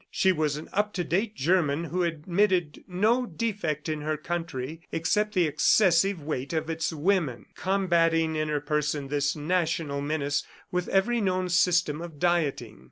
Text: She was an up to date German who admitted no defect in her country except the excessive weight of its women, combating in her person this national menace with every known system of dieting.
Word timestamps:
She 0.09 0.31
was 0.31 0.57
an 0.57 0.67
up 0.73 0.93
to 0.93 1.03
date 1.03 1.35
German 1.35 1.83
who 1.83 2.01
admitted 2.01 2.83
no 2.87 3.27
defect 3.27 3.87
in 3.87 4.01
her 4.01 4.17
country 4.17 4.81
except 4.91 5.35
the 5.35 5.45
excessive 5.45 6.23
weight 6.23 6.53
of 6.53 6.71
its 6.71 6.91
women, 6.91 7.45
combating 7.53 8.35
in 8.35 8.49
her 8.49 8.61
person 8.61 9.09
this 9.09 9.35
national 9.35 10.01
menace 10.01 10.43
with 10.71 10.87
every 10.87 11.21
known 11.21 11.49
system 11.49 12.01
of 12.01 12.17
dieting. 12.17 12.79